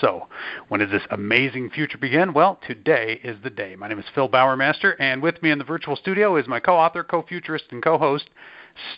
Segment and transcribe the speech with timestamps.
[0.00, 0.28] So,
[0.68, 2.32] when does this amazing future begin?
[2.32, 3.76] Well, today is the day.
[3.76, 7.04] My name is Phil Bowermaster, and with me in the virtual studio is my co-author,
[7.04, 8.30] co-futurist, and co-host,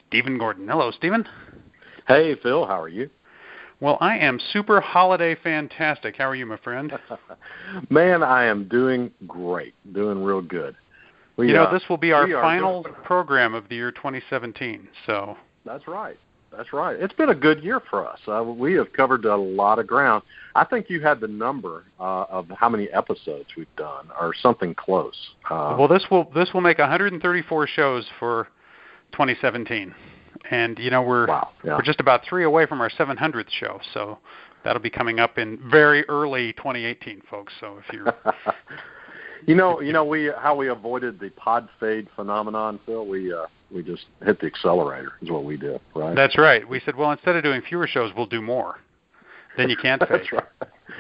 [0.07, 0.69] Stephen Gordon.
[0.69, 1.27] Hello, Stephen.
[2.07, 2.67] Hey, Phil.
[2.67, 3.11] How are you?
[3.81, 6.17] Well, I am super holiday fantastic.
[6.17, 6.93] How are you, my friend?
[7.91, 9.75] Man, I am doing great.
[9.93, 10.75] Doing real good.
[11.37, 14.89] We, you know, uh, this will be our final program of the year 2017.
[15.07, 16.19] So That's right.
[16.57, 16.99] That's right.
[16.99, 18.19] It's been a good year for us.
[18.27, 20.23] Uh, we have covered a lot of ground.
[20.55, 24.75] I think you had the number uh, of how many episodes we've done, or something
[24.75, 25.15] close.
[25.51, 28.49] Uh, well, this will this will make 134 shows for
[29.13, 29.95] 2017
[30.51, 31.75] and you know we're wow, yeah.
[31.75, 34.19] we're just about three away from our 700th show, so
[34.65, 37.53] that'll be coming up in very early 2018, folks.
[37.61, 38.15] So if you're
[39.47, 43.07] You know, you know, we how we avoided the pod fade phenomenon, Phil.
[43.07, 45.13] We uh, we just hit the accelerator.
[45.23, 46.15] Is what we did, right?
[46.15, 46.69] That's right.
[46.69, 48.77] We said, well, instead of doing fewer shows, we'll do more.
[49.57, 50.21] Then you can't fade.
[50.21, 50.43] That's right.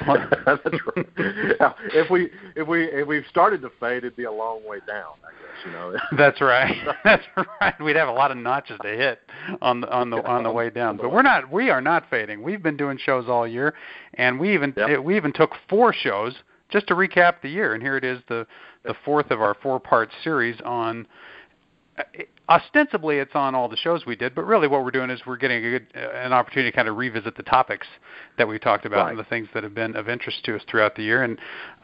[0.46, 0.64] That's
[0.96, 1.74] right.
[1.94, 5.14] if we if we if we've started to fade, it'd be a long way down.
[5.24, 5.96] I guess you know.
[6.16, 6.76] That's right.
[7.04, 7.24] That's
[7.60, 7.80] right.
[7.80, 9.20] We'd have a lot of notches to hit
[9.62, 10.98] on the on the on the way down.
[10.98, 11.50] But we're not.
[11.50, 12.42] We are not fading.
[12.42, 13.74] We've been doing shows all year,
[14.14, 15.02] and we even yep.
[15.02, 16.34] we even took four shows
[16.70, 17.74] just to recap the year.
[17.74, 18.46] And here it is, the
[18.84, 21.06] the fourth of our four part series on
[22.48, 25.36] ostensibly it's on all the shows we did, but really what we're doing is we're
[25.36, 27.86] getting a good, uh, an opportunity to kind of revisit the topics
[28.38, 29.10] that we talked about right.
[29.10, 31.24] and the things that have been of interest to us throughout the year.
[31.24, 31.38] And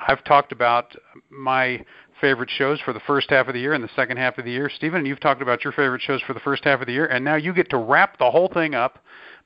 [0.07, 0.95] I've talked about
[1.31, 1.85] my
[2.21, 4.53] favorite shows for the first half of the year and the second half of the
[4.53, 4.71] year.
[4.75, 7.07] Stephen, and you've talked about your favorite shows for the first half of the year,
[7.07, 8.99] and now you get to wrap the whole thing up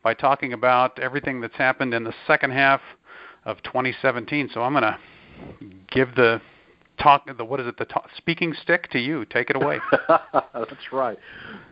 [0.03, 2.81] by talking about everything that's happened in the second half
[3.44, 4.50] of 2017.
[4.53, 4.99] So I'm going to
[5.91, 6.41] give the
[6.99, 9.25] talk the what is it the talk, speaking stick to you.
[9.25, 9.78] Take it away.
[10.09, 11.19] That's right.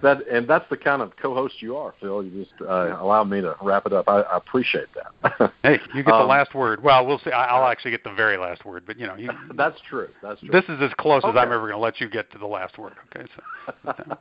[0.02, 2.22] That and that's the kind of co-host you are phil.
[2.22, 4.08] You just uh, allow me to wrap it up.
[4.08, 5.52] I, I appreciate that.
[5.62, 6.82] Hey you get um, the last word.
[6.82, 7.30] Well we'll see.
[7.30, 10.08] I, will actually get the very last word but you know you, that's true.
[10.22, 10.50] That's true.
[10.52, 11.30] this is as close okay.
[11.30, 13.26] as i'm ever going to let you get to the last word okay?
[13.34, 14.18] So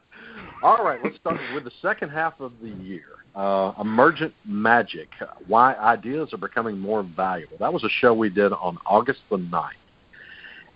[0.63, 5.09] all right let's start with the second half of the year uh, emergent magic
[5.47, 9.37] why ideas are becoming more valuable that was a show we did on august the
[9.37, 9.71] 9th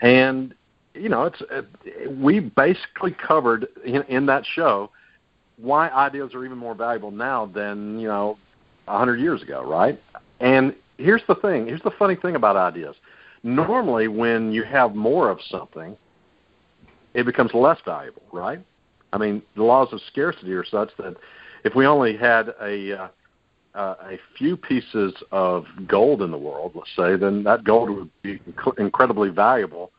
[0.02, 0.54] and
[0.94, 1.42] you know, it's
[1.86, 4.92] it, we basically covered in, in that show
[5.58, 8.38] why ideas are even more valuable now than you know
[8.88, 10.02] a hundred years ago, right?
[10.40, 11.68] And here's the thing.
[11.68, 12.96] Here's the funny thing about ideas.
[13.44, 15.96] Normally, when you have more of something,
[17.14, 18.60] it becomes less valuable, right?
[19.14, 21.16] I mean, the laws of scarcity are such that
[21.64, 23.08] if we only had a uh,
[23.76, 28.10] uh, a few pieces of gold in the world, let's say, then that gold would
[28.24, 29.92] be inc- incredibly valuable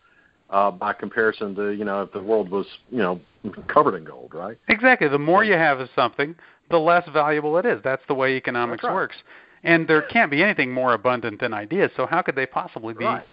[0.50, 3.20] uh, by comparison to you know if the world was you know
[3.68, 4.58] covered in gold, right?
[4.68, 5.08] Exactly.
[5.08, 6.34] The more you have of something,
[6.70, 7.80] the less valuable it is.
[7.82, 8.92] That's the way economics right.
[8.92, 9.16] works.
[9.62, 11.90] And there can't be anything more abundant than ideas.
[11.96, 13.26] So how could they possibly be right.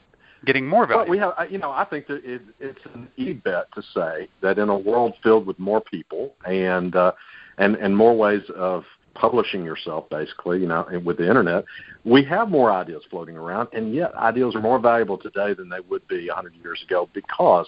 [0.46, 1.04] getting more value?
[1.04, 4.28] Well, we have, you know, I think that it, it's an e bet to say
[4.42, 7.14] that in a world filled with more people and uh,
[7.58, 8.84] and and more ways of
[9.18, 11.66] publishing yourself, basically, you know, with the internet,
[12.04, 15.80] we have more ideas floating around, and yet ideas are more valuable today than they
[15.90, 17.68] would be 100 years ago because,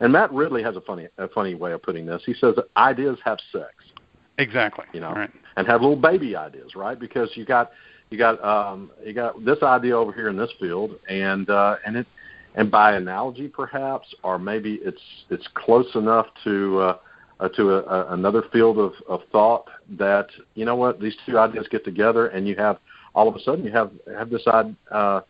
[0.00, 2.22] and Matt Ridley has a funny, a funny way of putting this.
[2.26, 3.72] He says that ideas have sex.
[4.38, 4.86] Exactly.
[4.92, 5.30] You know, right.
[5.56, 6.98] and have little baby ideas, right?
[6.98, 7.70] Because you got,
[8.10, 11.96] you got, um, you got this idea over here in this field, and uh, and
[11.96, 12.06] it,
[12.54, 16.78] and by analogy, perhaps, or maybe it's it's close enough to.
[16.80, 16.96] Uh,
[17.40, 21.38] uh, to a, a, another field of, of thought that you know what these two
[21.38, 22.78] ideas get together and you have
[23.14, 25.20] all of a sudden you have have this uh,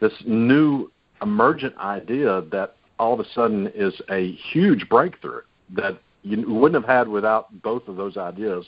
[0.00, 0.90] this new
[1.22, 5.40] emergent idea that all of a sudden is a huge breakthrough
[5.70, 8.64] that you wouldn't have had without both of those ideas,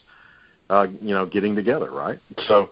[0.71, 2.19] uh, you know, getting together, right?
[2.47, 2.71] So,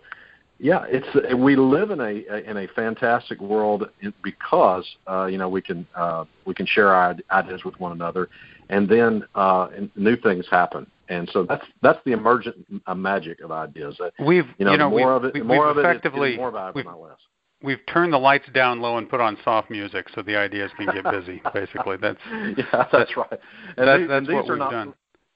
[0.59, 3.89] yeah, it's we live in a in a fantastic world
[4.23, 8.29] because uh, you know we can uh, we can share our ideas with one another,
[8.71, 10.87] and then uh, and new things happen.
[11.09, 12.57] And so that's that's the emergent
[12.87, 14.01] uh, magic of ideas.
[14.19, 16.51] We've you know, you know more of it, more of effectively it is, is more
[16.51, 17.19] valuable, we've, not less
[17.65, 20.87] we've turned the lights down low and put on soft music so the ideas can
[20.87, 21.43] get busy.
[21.53, 22.21] basically, that's
[22.57, 23.41] yeah, that's right.
[23.77, 24.95] And that, these, that's and these what are we've not, done.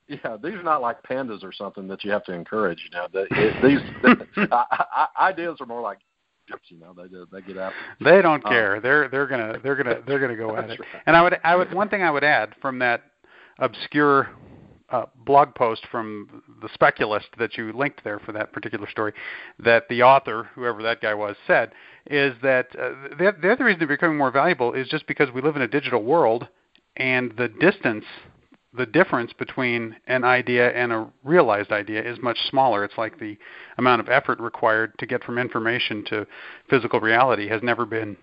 [0.08, 2.78] Yeah, these are not like pandas or something that you have to encourage.
[2.84, 5.98] You know, the, it, these I, I, ideas are more like.
[6.70, 7.74] You know, they they get out.
[8.00, 8.80] They don't Um, care.
[8.80, 10.80] they're they're gonna they're gonna they're gonna go at it.
[10.80, 10.88] right.
[11.04, 13.02] And I would I would one thing I would add from that
[13.58, 14.30] obscure
[14.90, 19.12] uh, blog post from the speculist that you linked there for that particular story,
[19.58, 21.72] that the author, whoever that guy was, said
[22.06, 25.42] is that uh, the, the other reason they're becoming more valuable is just because we
[25.42, 26.48] live in a digital world,
[26.96, 28.06] and the distance,
[28.74, 32.84] the difference between an idea and a realized idea is much smaller.
[32.84, 33.36] It's like the
[33.78, 36.26] amount of effort required to get from information to
[36.68, 38.16] physical reality has never been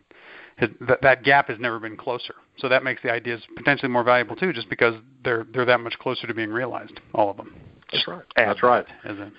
[0.57, 2.36] has, that that gap has never been closer.
[2.57, 5.97] So that makes the ideas potentially more valuable too, just because they're they're that much
[6.00, 7.00] closer to being realized.
[7.13, 7.56] All of them.
[7.92, 8.24] That's right.
[8.36, 8.86] That's right.
[9.03, 9.31] that As a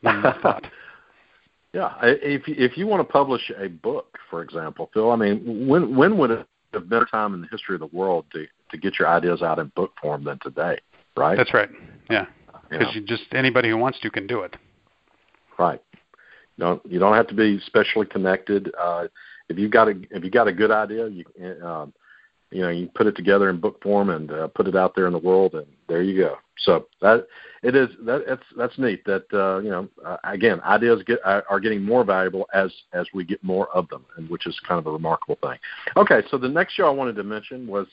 [0.02, 0.66] one thought.
[1.74, 5.66] Yeah, I- if if you want to publish a book, for example, Phil, I mean,
[5.66, 8.46] when when would it have been a time in the history of the world to
[8.72, 10.78] to get your ideas out in book form than today,
[11.16, 11.36] right?
[11.36, 11.68] That's right.
[12.10, 12.26] Yeah,
[12.70, 14.56] You because know, you just anybody who wants to can do it.
[15.58, 15.80] right.
[16.56, 18.70] You don't you don't have to be specially connected.
[18.78, 19.06] Uh,
[19.48, 21.24] if you got a if you got a good idea, you
[21.64, 21.92] um,
[22.50, 25.06] you know you put it together in book form and uh, put it out there
[25.06, 26.36] in the world, and there you go.
[26.58, 27.26] So that
[27.62, 29.02] it is that that's that's neat.
[29.06, 33.06] That uh, you know uh, again ideas get are are getting more valuable as as
[33.14, 35.58] we get more of them, and which is kind of a remarkable thing.
[35.96, 37.86] Okay, so the next show I wanted to mention was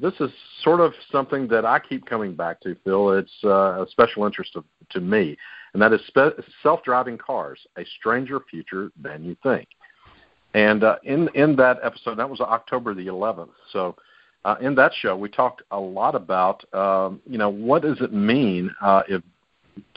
[0.00, 0.30] this is
[0.62, 3.12] sort of something that I keep coming back to, Phil.
[3.12, 5.36] It's uh, a special interest of, to me,
[5.72, 9.68] and that is spe- self-driving cars, a stranger future than you think.
[10.54, 13.50] And uh, in in that episode, that was October the 11th.
[13.72, 13.94] So
[14.44, 18.12] uh, in that show, we talked a lot about um, you know what does it
[18.12, 19.22] mean uh, if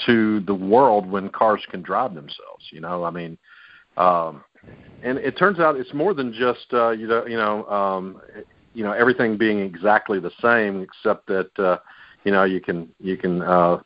[0.05, 2.65] to the world when cars can drive themselves.
[2.71, 3.37] You know, I mean,
[3.97, 4.43] um,
[5.01, 8.21] and it turns out it's more than just uh, you know you know um,
[8.73, 11.77] you know everything being exactly the same, except that uh,
[12.23, 13.79] you know you can you can uh,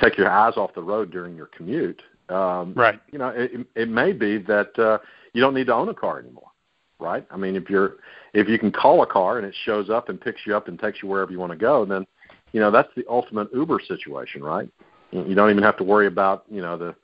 [0.00, 2.02] take your eyes off the road during your commute.
[2.28, 3.00] Um, Right.
[3.10, 4.98] you know, it, it may be that uh,
[5.32, 6.50] you don't need to own a car anymore,
[6.98, 7.26] right?
[7.30, 7.96] I mean, if you're
[8.34, 10.78] if you can call a car and it shows up and picks you up and
[10.78, 12.06] takes you wherever you want to go, then
[12.52, 14.68] you know that's the ultimate Uber situation, right?
[15.10, 16.94] You don't even have to worry about you know the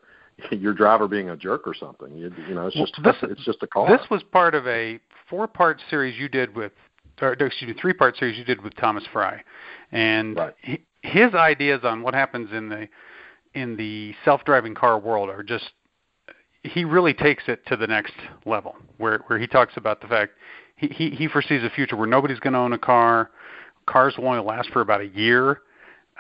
[0.57, 2.15] your driver being a jerk or something.
[2.17, 3.87] You, you know, it's Well, just this- it's just a call.
[3.87, 4.99] This was part of a
[5.31, 6.73] four-part series you did with,
[7.21, 9.43] or excuse me, three-part series you did with Thomas Frey,
[9.93, 10.55] and Right.
[10.63, 12.89] he, his ideas on what happens in the
[13.55, 15.73] in the self-driving car world are just
[16.63, 18.15] he really takes it to the next
[18.47, 20.33] level where where he talks about the fact
[20.77, 23.31] he he, he foresees a future where nobody's going to own a car
[23.87, 25.61] cars will only last for about a year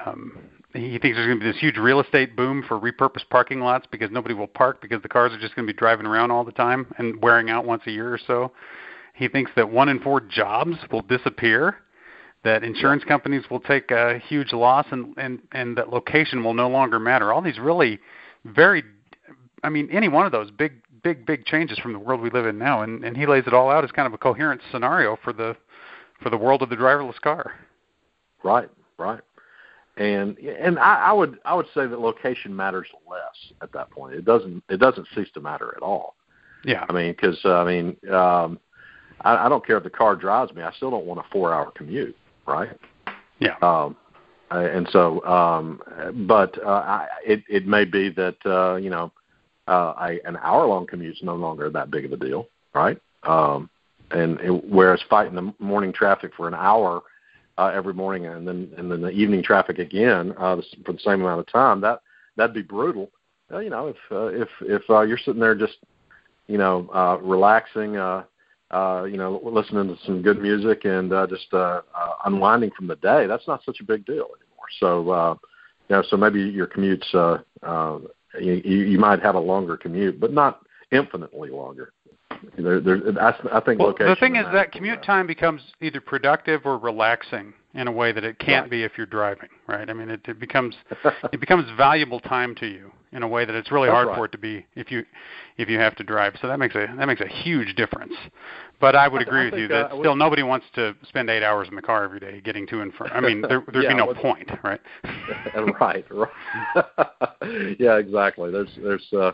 [0.05, 0.38] um,
[0.75, 3.87] he thinks there's going to be this huge real estate boom for repurposed parking lots
[3.91, 6.44] because nobody will park because the cars are just going to be driving around all
[6.44, 8.53] the time and wearing out once a year or so.
[9.15, 11.77] He thinks that one in four jobs will disappear,
[12.43, 16.69] that insurance companies will take a huge loss, and and and that location will no
[16.69, 17.33] longer matter.
[17.33, 18.01] All these really
[18.44, 18.83] very,
[19.63, 22.47] I mean, any one of those big big big changes from the world we live
[22.47, 25.17] in now, and and he lays it all out as kind of a coherent scenario
[25.23, 25.56] for the
[26.21, 27.53] for the world of the driverless car.
[28.43, 28.69] Right,
[28.99, 29.21] right.
[29.97, 34.15] And and I, I would I would say that location matters less at that point.
[34.15, 36.17] It doesn't it doesn't cease to matter at all.
[36.65, 36.85] Yeah.
[36.89, 38.59] I mean, because uh, I mean, um,
[39.25, 40.63] I, I don't care if the car drives me.
[40.63, 42.17] I still don't want a four-hour commute,
[42.47, 42.71] right?
[43.41, 43.57] Yeah.
[43.63, 43.97] Um,
[44.51, 45.81] uh, and so, um,
[46.29, 49.11] but uh, I, it it may be that uh, you know,
[49.67, 53.01] uh, I, an hour-long commute is no longer that big of a deal, right?
[53.25, 53.69] Um,
[54.11, 57.03] and it, whereas fighting the morning traffic for an hour
[57.57, 61.23] uh, every morning and then and then the evening traffic again uh, for the same
[61.23, 62.01] amount of time, that
[62.37, 63.11] that'd be brutal.
[63.53, 65.79] Uh, you know, if uh, if if uh, you're sitting there just
[66.47, 68.25] you know uh, relaxing, uh,
[68.71, 72.87] uh, you know, listening to some good music and uh, just uh, uh, unwinding from
[72.87, 74.69] the day, that's not such a big deal anymore.
[74.81, 75.35] So uh,
[75.89, 77.99] you know, so maybe your commutes uh, uh,
[78.41, 81.93] you, you might have a longer commute, but not infinitely longer.
[82.59, 85.63] There, there, I, I think Well, location the thing is that for commute time becomes
[85.81, 88.71] either productive or relaxing in a way that it can't Right.
[88.71, 89.89] be if you're driving, right?
[89.89, 90.77] I mean, it, it becomes
[91.33, 94.17] it becomes valuable time to you in a way that it's really That's hard right.
[94.17, 95.05] for it to be if you
[95.56, 96.35] if you have to drive.
[96.43, 98.13] So that makes a that makes a huge difference.
[98.81, 101.31] But I would I agree I with you that uh, still nobody wants to spend
[101.31, 103.09] eight hours in the car every day getting to and from.
[103.13, 104.81] I mean, there, there'd Yeah, be no what's- point, right?
[105.81, 107.77] right, right.
[107.79, 108.51] yeah, exactly.
[108.51, 109.33] There's, there's, uh,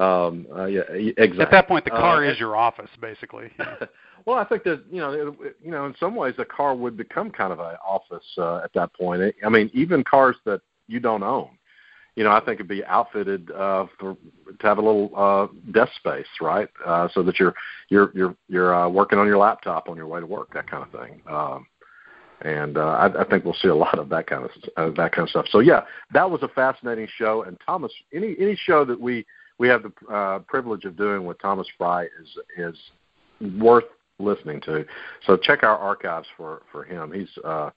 [0.00, 1.40] um, uh, yeah, exactly.
[1.40, 3.50] At that point, the car Uh, is your office, basically.
[3.58, 3.86] Yeah.
[4.26, 6.96] Well, I think that you know, it, you know, in some ways, the car would
[6.96, 9.34] become kind of an office uh, at that point.
[9.44, 11.50] I mean, even cars that you don't own,
[12.16, 14.16] you know, I think it'd be outfitted uh, for
[14.58, 16.68] to have a little uh, desk space, right?
[16.84, 17.54] Uh, so that you're
[17.88, 20.82] you're you're you're uh, working on your laptop on your way to work, that kind
[20.82, 21.22] of thing.
[21.28, 21.66] Um,
[22.42, 25.12] and uh, I, I think we'll see a lot of that kind of uh, that
[25.12, 25.46] kind of stuff.
[25.50, 27.42] So yeah, that was a fascinating show.
[27.42, 29.26] And Thomas, any any show that we
[29.58, 33.84] we have the uh, privilege of doing with Thomas Frey is is worth
[34.18, 34.84] listening to.
[35.26, 37.12] So check our archives for for him.
[37.12, 37.70] He's uh,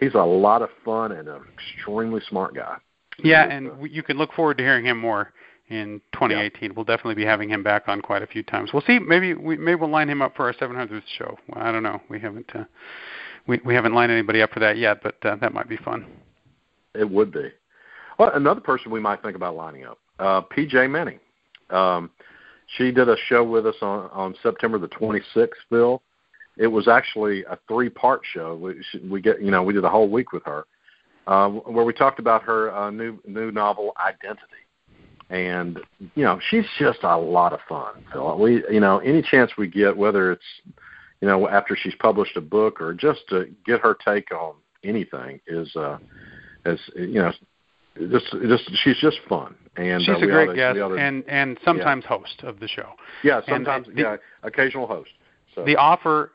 [0.00, 2.76] he's a lot of fun and an extremely smart guy.
[3.24, 3.86] Yeah, and sir.
[3.86, 5.32] you can look forward to hearing him more
[5.68, 6.74] in 2018.
[6.74, 8.72] We'll definitely be having him back on quite a few times.
[8.72, 8.98] We'll see.
[8.98, 11.36] Maybe we maybe we'll line him up for our 700th show.
[11.54, 12.00] I don't know.
[12.08, 12.64] We haven't uh,
[13.46, 16.06] we we haven't lined anybody up for that yet, but uh, that might be fun.
[16.94, 17.50] It would be.
[18.18, 21.18] Well, another person we might think about lining up, uh, PJ Manney.
[21.70, 22.10] Um,
[22.76, 26.02] she did a show with us on, on September the 26th, Phil.
[26.58, 28.54] It was actually a three-part show.
[28.54, 30.64] We, we get, you know, we did a whole week with her,
[31.26, 34.62] uh, where we talked about her uh, new new novel Identity,
[35.30, 35.78] and
[36.14, 38.38] you know, she's just a lot of fun, Phil.
[38.38, 40.44] We, you know, any chance we get, whether it's,
[41.20, 45.40] you know, after she's published a book or just to get her take on anything,
[45.46, 45.98] is, uh,
[46.66, 47.32] is you know,
[48.10, 51.58] just just she's just fun and She's uh, a great oughta- guest oughta- and and
[51.64, 52.90] sometimes host of the show.
[53.22, 55.10] yeah and sometimes the- yeah occasional host
[55.54, 56.32] so The offer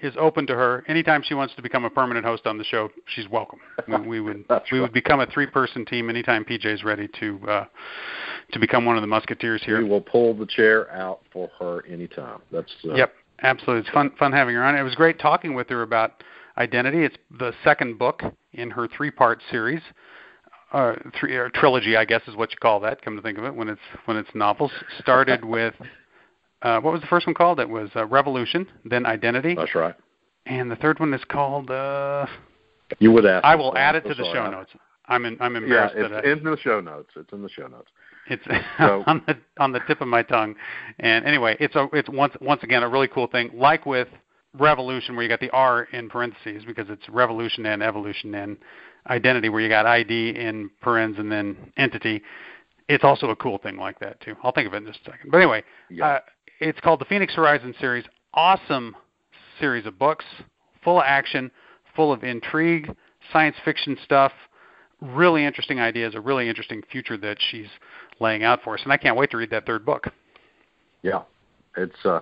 [0.00, 2.90] is open to her anytime she wants to become a permanent host on the show.
[3.14, 3.60] She's welcome.
[3.88, 7.64] We, we would we would become a three-person team anytime PJ's ready to uh,
[8.52, 9.78] to become one of the musketeers here.
[9.78, 13.12] we will pull the chair out for her anytime that's uh, Yep,
[13.42, 13.80] absolutely.
[13.80, 14.76] It's fun fun having her on.
[14.76, 16.22] It was great talking with her about
[16.58, 17.04] identity.
[17.04, 18.22] It's the second book
[18.52, 19.82] in her three-part series.
[20.72, 23.00] Uh, three or trilogy, I guess, is what you call that.
[23.00, 24.72] Come to think of it, when it's when it's novels.
[24.98, 25.74] Started with
[26.62, 27.60] uh, what was the first one called?
[27.60, 29.94] It was uh, Revolution, then Identity, that's right
[30.46, 31.70] and the third one is called.
[31.70, 32.26] Uh,
[32.98, 34.70] you would ask I will so add it to the show notes.
[35.08, 37.68] I'm in, I'm yeah it's that I, in the show notes it's in the show
[37.68, 37.88] notes
[38.28, 38.44] it's
[38.78, 40.54] So- on the on the tip of my tongue.
[40.98, 43.50] And anyway, it's a it's once once again a really cool thing.
[43.54, 44.08] Like with
[44.54, 48.56] Revolution, where you got the R in parentheses because it's Revolution and Evolution and
[49.08, 52.22] Identity, where you got ID in parens and then Entity.
[52.88, 54.34] It's also a cool thing like that too.
[54.44, 55.30] I'll think of it in just a second.
[55.32, 56.06] But anyway, Yeah.
[56.06, 56.20] uh,
[56.60, 58.04] it's called the Phoenix Horizon series.
[58.34, 58.96] Awesome
[59.60, 60.24] series of books,
[60.84, 61.50] full of action,
[61.94, 62.94] full of intrigue,
[63.32, 64.32] science fiction stuff
[65.00, 67.68] really interesting ideas, a really interesting future that she's
[68.20, 68.80] laying out for us.
[68.82, 70.08] And I can't wait to read that third book.
[71.02, 71.22] yeah
[71.76, 72.20] it's uh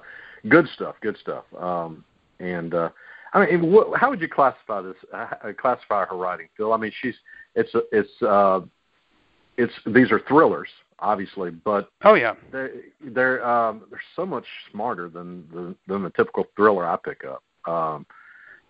[0.49, 2.05] good stuff good stuff um
[2.41, 2.89] and uh
[3.33, 4.95] I mean, what, how would you classify this?
[5.13, 5.27] Uh,
[5.61, 6.73] classify her writing, Phil?
[6.73, 7.17] I mean, she's
[7.57, 8.61] it's it's uh,
[9.57, 10.69] it's these are thrillers,
[11.05, 12.71] obviously, but Oh yeah, they're
[13.01, 17.43] they're um, they're so much smarter than the, than the typical thriller I pick up.
[17.71, 18.07] Um,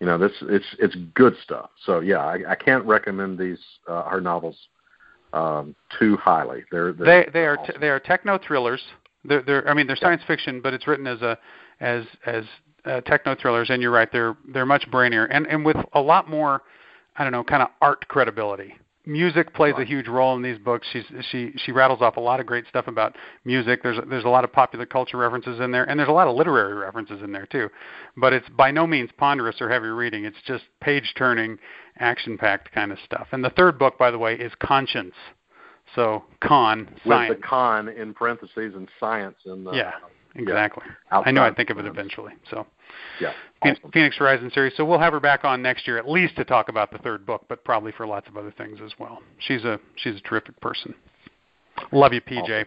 [0.00, 1.70] you know, this it's it's good stuff.
[1.86, 4.56] So yeah, I, I can't recommend these uh, her novels
[5.32, 6.64] um, too highly.
[6.70, 7.74] They're, they're they they are awesome.
[7.74, 8.82] t- they are techno thrillers.
[9.24, 11.38] They're they're I mean they're science fiction, but it's written as a
[11.80, 12.44] as as
[12.84, 13.70] uh, techno thrillers.
[13.70, 16.62] And you're right, they're they're much brainier and and with a lot more
[17.16, 18.76] I don't know kind of art credibility.
[19.06, 20.86] Music plays a huge role in these books.
[20.90, 23.82] She's she she rattles off a lot of great stuff about music.
[23.82, 26.34] There's there's a lot of popular culture references in there, and there's a lot of
[26.34, 27.68] literary references in there too.
[28.16, 30.24] But it's by no means ponderous or heavy reading.
[30.24, 31.58] It's just page turning,
[31.98, 33.28] action packed kind of stuff.
[33.32, 35.14] And the third book, by the way, is Conscience.
[35.94, 37.28] So con science.
[37.28, 39.92] with the con in parentheses and science in the yeah,
[40.34, 40.84] exactly.
[41.10, 42.32] outside I know I'd think of it eventually.
[42.50, 42.66] So
[43.20, 43.32] yeah
[43.64, 43.90] awesome.
[43.92, 44.72] Phoenix Horizon series.
[44.76, 47.26] So we'll have her back on next year at least to talk about the third
[47.26, 49.22] book, but probably for lots of other things as well.
[49.38, 50.94] She's a she's a terrific person.
[51.92, 52.66] Love you, PJ.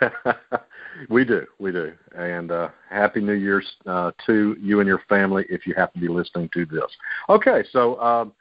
[1.10, 5.44] we do, we do, and uh, happy New Year's uh, to you and your family
[5.48, 6.90] if you happen to be listening to this.
[7.28, 8.32] Okay, so um,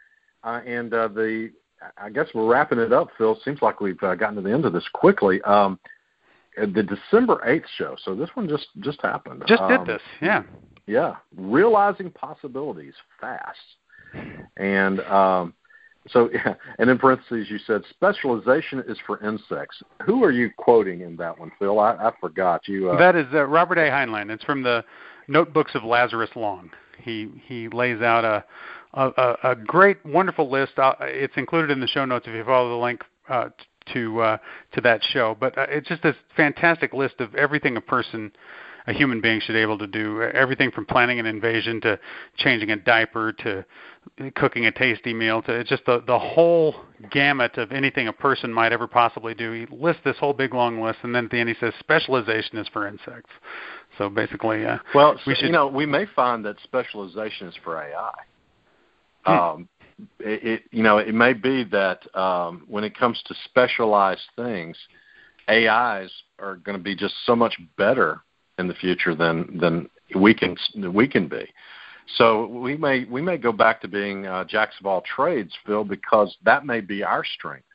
[0.44, 1.51] uh, and uh, the
[1.98, 3.10] I guess we're wrapping it up.
[3.18, 5.42] Phil, seems like we've uh, gotten to the end of this quickly.
[5.42, 5.80] Um,
[6.58, 7.96] the December eighth show.
[8.04, 9.44] So this one just just happened.
[9.48, 10.02] Just Um, did this.
[10.22, 10.44] Yeah.
[10.88, 13.58] Yeah, realizing possibilities fast,
[14.58, 15.56] and um,
[16.08, 16.30] so
[16.80, 19.82] and in parentheses you said specialization is for insects.
[20.06, 21.80] Who are you quoting in that one, Phil?
[21.80, 22.92] I, I forgot you.
[22.92, 23.90] Uh, that is uh, Robert A.
[23.90, 24.30] Heinlein.
[24.30, 24.86] It's from the
[25.28, 26.70] Notebooks of Lazarus Long.
[27.02, 28.46] He he lays out a
[28.96, 30.74] a, a, great, wonderful list.
[30.78, 33.50] Uh, it's included in the show notes if you follow the link uh,
[33.94, 34.38] to uh,
[34.74, 35.36] to that show.
[35.39, 38.32] But uh, it's just a fantastic list of everything a person,
[38.88, 40.22] a human being, should be able to do.
[40.22, 42.00] Everything from planning an invasion to
[42.38, 43.65] changing a diaper to
[44.36, 46.75] cooking a tasty meal to it's just the the whole
[47.12, 49.51] gamut of anything a person might ever possibly do.
[49.51, 52.58] He lists this whole big long list, and then at the end he says specialization
[52.58, 53.32] is for insects.
[53.98, 57.82] So basically, uh, well, we should, you know, we may find that specialization is for
[57.82, 58.13] AI.
[59.25, 59.32] Hmm.
[59.32, 59.70] Um,
[60.20, 64.78] it, it, you know, it may be that um, when it comes to specialized things,
[65.50, 68.22] AIs are going to be just so much better
[68.58, 70.56] in the future than than we can
[70.94, 71.46] we can be.
[72.18, 75.84] So we may we may go back to being uh, jacks of all trades, Phil,
[75.84, 77.66] because that may be our strength,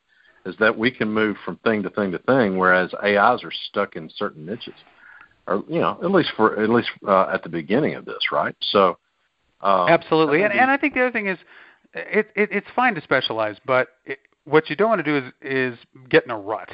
[0.47, 3.97] is that we can move from thing to thing to thing, whereas AIs are stuck
[3.97, 4.75] in certain niches,
[5.47, 8.55] or you know, at least for at least uh, at the beginning of this, right?
[8.61, 8.99] So
[9.63, 11.39] uh, absolutely, and, and I think the other thing is,
[11.95, 15.33] it, it it's fine to specialize, but it, what you don't want to do is
[15.43, 15.79] is
[16.09, 16.71] get in a rut.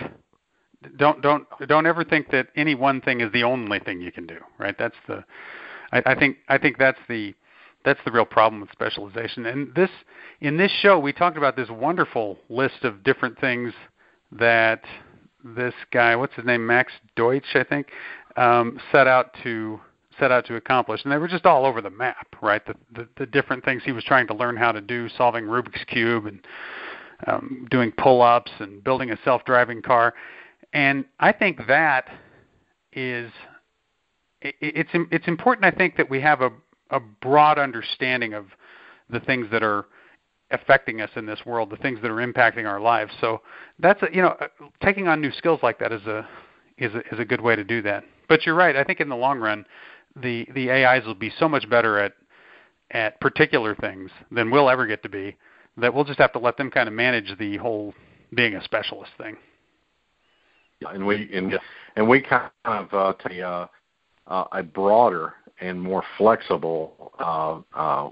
[0.97, 4.27] Don't don't don't ever think that any one thing is the only thing you can
[4.27, 4.39] do.
[4.59, 4.77] Right?
[4.79, 5.25] That's the
[5.93, 7.35] I, I think I think that's the
[7.85, 9.47] that's the real problem with specialization.
[9.47, 9.91] And this
[10.41, 13.73] in this show we talked about this wonderful list of different things
[14.33, 14.83] that
[15.45, 17.89] this guy, what's his name, Max Deutsch, I think,
[18.37, 19.81] um, set out to
[20.19, 22.65] set out to accomplish, and they were just all over the map, right?
[22.67, 25.85] The, the the different things he was trying to learn how to do, solving Rubik's
[25.85, 26.47] cube and
[27.27, 30.15] um, doing pull-ups and building a self-driving car,
[30.73, 32.09] and I think that
[32.93, 33.31] is
[34.43, 35.65] it, it's it's important.
[35.65, 36.51] I think that we have a
[36.91, 38.47] a broad understanding of
[39.11, 39.87] the things that are
[40.51, 43.13] affecting us in this world, the things that are impacting our lives.
[43.21, 43.43] So
[43.79, 44.37] that's a, you know
[44.83, 46.27] taking on new skills like that is a
[46.79, 48.05] is a, is a good way to do that.
[48.29, 48.77] But you're right.
[48.77, 49.65] I think in the long run,
[50.23, 52.13] the the AIs will be so much better at
[52.91, 55.37] at particular things than we'll ever get to be.
[55.77, 57.93] That we'll just have to let them kind of manage the whole
[58.35, 59.37] being a specialist thing.
[60.81, 61.59] Yeah, and we and
[61.97, 63.67] and we kind of uh, take uh,
[64.27, 68.09] uh, a broader and more flexible, uh, uh,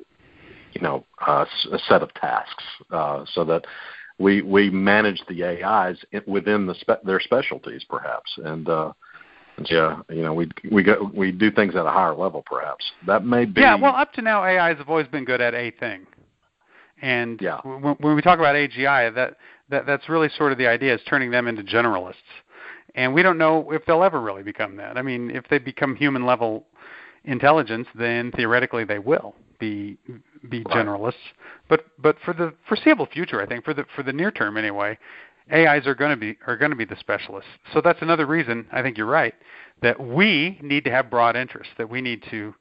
[0.73, 3.65] you know, uh, a set of tasks, uh, so that
[4.19, 8.93] we we manage the AIs within the spe- their specialties, perhaps, and uh,
[9.67, 12.85] yeah, you know, we we go we do things at a higher level, perhaps.
[13.07, 13.61] That may be.
[13.61, 16.07] Yeah, well, up to now, AIs have always been good at a thing,
[17.03, 17.61] and yeah.
[17.63, 19.37] when, when we talk about AGI, that
[19.69, 22.15] that that's really sort of the idea is turning them into generalists
[22.95, 24.97] and we don't know if they'll ever really become that.
[24.97, 26.65] I mean, if they become human level
[27.25, 29.99] intelligence, then theoretically they will be
[30.49, 31.15] be generalists.
[31.69, 34.99] But but for the foreseeable future, I think for the for the near term anyway,
[35.53, 37.51] AIs are going to be are going to be the specialists.
[37.73, 39.35] So that's another reason I think you're right
[39.83, 41.73] that we need to have broad interests.
[41.77, 42.55] That we need to,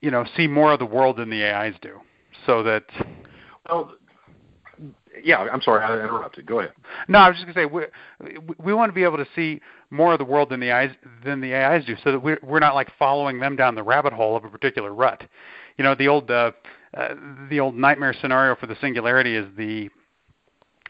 [0.00, 2.00] you know, see more of the world than the AIs do.
[2.44, 2.84] So that
[3.68, 3.92] well,
[5.24, 6.46] yeah, I'm sorry, I interrupted.
[6.46, 6.72] Go ahead.
[7.08, 7.88] No, I was just going to say
[8.26, 10.90] we we want to be able to see more of the world than the AIs
[11.24, 14.12] than the AIs do, so that we're we're not like following them down the rabbit
[14.12, 15.24] hole of a particular rut.
[15.78, 16.52] You know, the old uh,
[16.94, 17.14] uh,
[17.48, 19.88] the old nightmare scenario for the singularity is the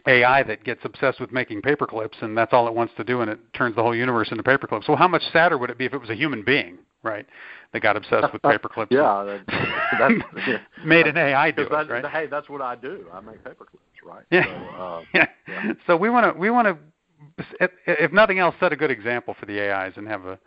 [0.06, 3.30] AI that gets obsessed with making paperclips, and that's all it wants to do, and
[3.30, 4.88] it turns the whole universe into paperclips.
[4.88, 7.26] Well, how much sadder would it be if it was a human being, right?
[7.72, 8.88] That got obsessed with paperclips.
[8.90, 9.42] yeah, that,
[9.98, 10.58] that's, yeah.
[10.84, 12.06] made an AI do it, right?
[12.06, 13.06] Hey, that's what I do.
[13.12, 14.24] I make paperclips, right?
[14.30, 14.44] Yeah.
[14.44, 15.26] So, uh, yeah.
[15.48, 15.72] yeah.
[15.86, 19.46] So we want to we want to, if nothing else, set a good example for
[19.46, 20.38] the AIs and have a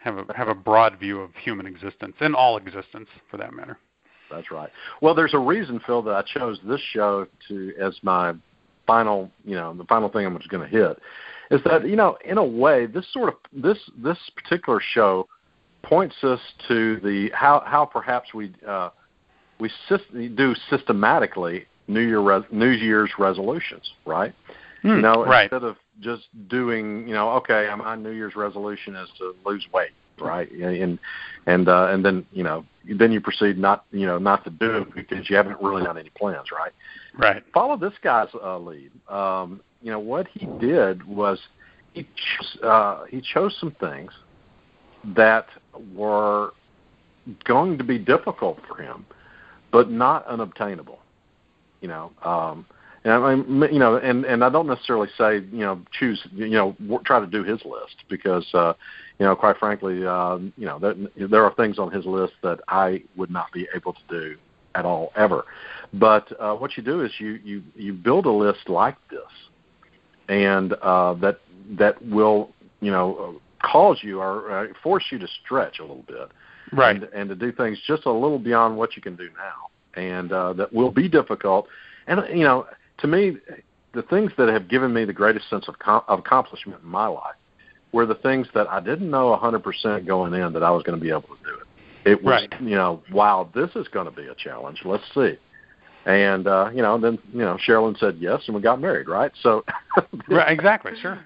[0.00, 3.78] have a have a broad view of human existence and all existence, for that matter.
[4.30, 4.68] That's right.
[5.00, 8.34] Well, there's a reason, Phil, that I chose this show to as my
[8.88, 10.98] final, you know, the final thing I'm just going to hit
[11.52, 15.28] is that you know, in a way, this sort of this this particular show
[15.82, 18.90] points us to the how how perhaps we uh,
[19.60, 24.34] we syst- do systematically New Year res- New Year's resolutions, right?
[24.84, 25.44] Mm, you know, right.
[25.44, 29.90] instead of just doing, you know, okay, my New Year's resolution is to lose weight,
[30.20, 30.50] right?
[30.50, 30.98] And
[31.46, 32.64] and uh, and then you know,
[32.98, 35.98] then you proceed not, you know, not to do it because you haven't really done
[35.98, 36.72] any plans, right?
[37.16, 37.42] Right.
[37.52, 38.90] Follow this guy's uh, lead.
[39.08, 41.38] Um, you know what he did was
[41.92, 44.12] he chose, uh, he chose some things
[45.16, 45.46] that
[45.94, 46.52] were
[47.44, 49.04] going to be difficult for him,
[49.70, 50.98] but not unobtainable.
[51.80, 52.66] You know, um,
[53.04, 56.48] and I mean, you know, and and I don't necessarily say you know choose you
[56.48, 58.72] know try to do his list because uh,
[59.18, 60.94] you know quite frankly uh, you know there,
[61.28, 64.36] there are things on his list that I would not be able to do
[64.74, 65.44] at all ever.
[65.92, 69.20] But uh, what you do is you you you build a list like this,
[70.28, 71.40] and uh, that
[71.78, 76.30] that will you know cause you or uh, force you to stretch a little bit,
[76.72, 80.00] right, and, and to do things just a little beyond what you can do now,
[80.00, 81.68] and uh, that will be difficult.
[82.06, 82.66] And you know,
[82.98, 83.36] to me,
[83.94, 87.06] the things that have given me the greatest sense of, com- of accomplishment in my
[87.06, 87.34] life
[87.92, 91.02] were the things that I didn't know 100% going in that I was going to
[91.02, 92.10] be able to do it.
[92.10, 92.60] It was, Right.
[92.60, 94.80] you know, wow, this is going to be a challenge.
[94.84, 95.36] Let's see.
[96.06, 99.30] And uh, you know, then you know, Sherilyn said yes, and we got married, right?
[99.42, 99.64] So,
[100.28, 100.92] Right, exactly.
[101.02, 101.18] Sure.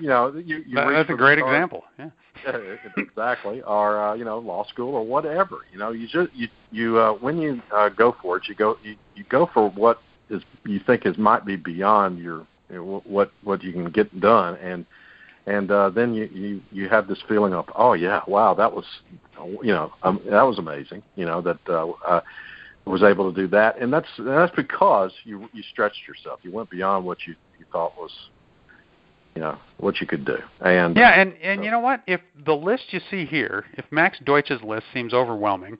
[0.00, 1.54] you know, you, you That- that's a great stars.
[1.54, 1.84] example.
[1.98, 2.10] Yeah.
[2.96, 5.56] exactly, or uh, you know, law school or whatever.
[5.72, 8.78] You know, you just you you uh, when you uh, go for it, you go
[8.82, 9.98] you, you go for what
[10.30, 14.20] is you think is might be beyond your you know, what what you can get
[14.20, 14.84] done, and
[15.46, 18.84] and uh, then you, you you have this feeling of oh yeah, wow, that was
[19.62, 21.02] you know um, that was amazing.
[21.14, 22.20] You know that uh, uh,
[22.84, 26.40] was able to do that, and that's and that's because you you stretched yourself.
[26.42, 28.10] You went beyond what you you thought was
[29.36, 32.02] you know what you could do, and Yeah, and and so- you know what?
[32.06, 35.78] If the list you see here, if Max Deutsch's list seems overwhelming,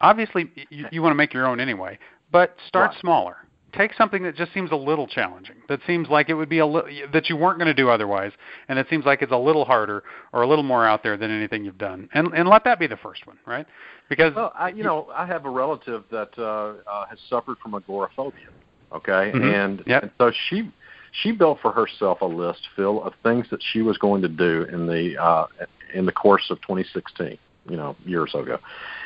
[0.00, 1.98] obviously you, you want to make your own anyway.
[2.32, 2.98] But start Right.
[3.00, 3.36] smaller.
[3.72, 5.56] Take something that just seems a little challenging.
[5.68, 8.32] That seems like it would be a li- that you weren't going to do otherwise,
[8.68, 10.02] and it seems like it's a little harder
[10.34, 12.08] or a little more out there than anything you've done.
[12.12, 13.66] And and let that be the first one, right?
[14.10, 17.74] Because Well, I, you know, I have a relative that uh, uh, has suffered from
[17.74, 18.48] agoraphobia.
[18.92, 19.54] Okay, Mhm.
[19.64, 20.02] and, Yep.
[20.02, 20.70] and so she
[21.12, 24.64] she built for herself a list full of things that she was going to do
[24.64, 25.46] in the uh,
[25.94, 27.38] in the course of 2016.
[27.70, 28.58] You know, years ago,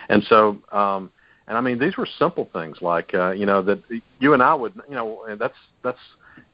[0.08, 0.58] and so.
[0.72, 1.12] um
[1.48, 3.80] and I mean, these were simple things like, uh, you know, that
[4.18, 5.98] you and I would, you know, and that's that's,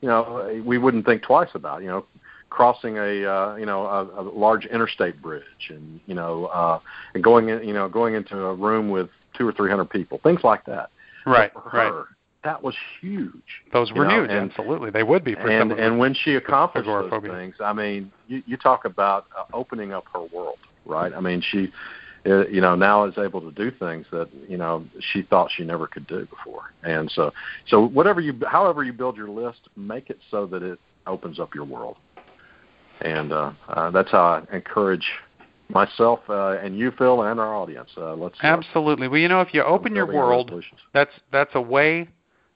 [0.00, 2.04] you know, we wouldn't think twice about, you know,
[2.50, 6.78] crossing a, uh, you know, a, a large interstate bridge, and you know, uh,
[7.14, 10.20] and going in, you know, going into a room with two or three hundred people,
[10.22, 10.90] things like that.
[11.24, 12.04] right, for right.
[12.44, 13.32] that was huge.
[13.72, 14.30] Those were know, huge.
[14.30, 18.12] and- Absolutely, they would be for and and when she accomplished those things, I mean,
[18.28, 21.12] you, you talk about uh, opening up her world, right?
[21.14, 21.72] I mean, she,
[22.24, 25.64] uh, you know, now is able to do things that you know she thought she
[25.64, 26.72] never could do before.
[26.82, 27.32] And so,
[27.66, 31.54] so whatever you, however you build your list, make it so that it opens up
[31.54, 31.96] your world.
[33.00, 35.04] And uh, uh, that's how I encourage
[35.68, 37.90] myself uh, and you, Phil, and our audience.
[37.96, 39.08] Uh, let's uh, Absolutely.
[39.08, 40.52] Well, you know, if you open your world,
[40.92, 42.08] that's that's a way,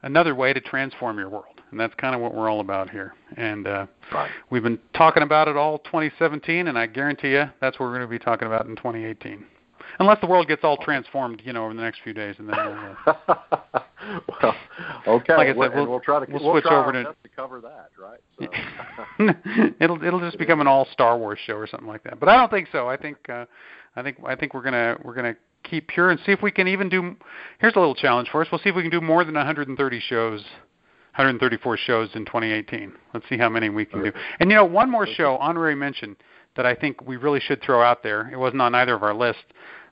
[0.02, 3.14] another way to transform your world, and that's kind of what we're all about here.
[3.36, 4.30] And uh, Right.
[4.50, 8.02] we've been talking about it all 2017, and I guarantee you that's what we're going
[8.02, 9.44] to be talking about in 2018,
[9.98, 12.56] unless the world gets all transformed, you know, over the next few days, and then
[12.56, 13.14] we'll, uh,
[14.42, 14.54] well,
[15.06, 15.36] okay.
[15.36, 17.04] Like I said, We'll- we'll- we'll try to we'll we'll switch try over our to-
[17.04, 18.20] best to cover that, right?
[18.38, 19.74] So.
[19.80, 22.20] it'll it'll just become an all Star Wars show or something like that.
[22.20, 22.88] But I don't think so.
[22.88, 23.46] I think uh,
[23.96, 26.68] I think I think we're gonna we're gonna keep pure and see if we can
[26.68, 27.16] even do.
[27.58, 28.48] Here's a little challenge for us.
[28.52, 30.44] We'll see if we can do more than 130 shows.
[31.16, 32.92] 134 shows in 2018.
[33.14, 34.12] Let's see how many we can do.
[34.38, 36.14] And you know, one more show, honorary mention,
[36.56, 38.28] that I think we really should throw out there.
[38.30, 39.40] It wasn't on either of our lists,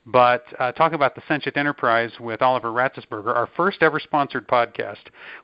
[0.06, 4.98] but uh, talking about the Sentient Enterprise with Oliver Ratzesberger, our first ever sponsored podcast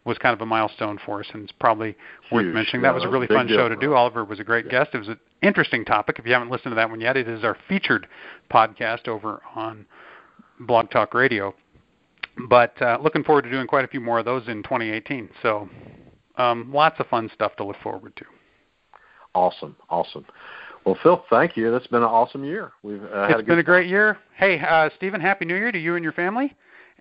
[0.05, 1.97] was kind of a milestone for us, and it's probably
[2.31, 2.55] worth Huge.
[2.55, 2.83] mentioning.
[2.83, 3.95] Yeah, That was a really fun show to do.
[3.95, 4.91] Oliver was a great guest.
[4.93, 6.19] It was an interesting topic.
[6.19, 8.07] If you haven't listened to that one yet, it is our featured
[8.53, 9.87] podcast over on
[10.61, 11.55] Blog Talk Radio.
[12.49, 15.31] But uh, looking forward to doing quite a few more of those in 2018.
[15.43, 15.71] So
[16.37, 18.25] um, lots of fun stuff to look forward to.
[19.35, 20.27] Awesome, awesome.
[20.85, 21.71] Well, Phil, thank you.
[21.71, 22.73] That's been an awesome year.
[22.83, 24.19] We've uh, had It's a been a great year.
[24.37, 26.55] Hey, uh, Stephen, Happy New Year to you and your family.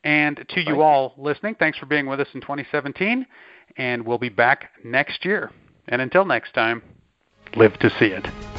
[0.04, 0.82] And to Thank you you.
[0.82, 3.26] all listening, thanks for being with us in 2017.
[3.78, 5.52] And we'll be back next year.
[5.88, 6.82] And until next time,
[7.56, 8.59] live to see it.